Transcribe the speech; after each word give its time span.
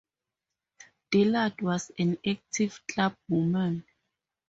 Dillard 1.11 1.61
was 1.61 1.91
an 1.99 2.17
active 2.25 2.81
clubwoman. 2.87 3.83